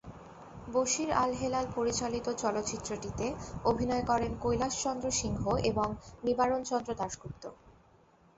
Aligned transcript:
বশীর 0.67 1.09
আল-হেলাল 1.15 1.65
পরিচালিত 1.75 2.27
চলচ্চিত্রটিতে 2.35 3.25
অভিনয় 3.65 4.03
করেন 4.05 4.31
কৈলাসচন্দ্র 4.41 5.07
সিংহ 5.11 5.43
এবং 5.63 5.87
নিবারণচন্দ্র 6.23 6.89
দাশগুপ্ত। 6.93 7.43